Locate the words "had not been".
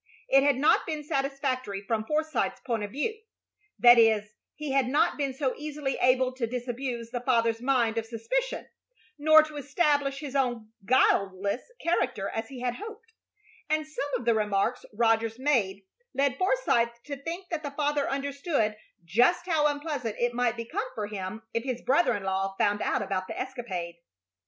0.41-1.03, 4.71-5.31